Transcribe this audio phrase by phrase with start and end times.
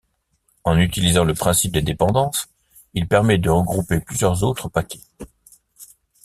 [0.63, 2.47] En utilisant le principe des dépendances,
[2.95, 5.03] il permet de regrouper plusieurs autres paquets.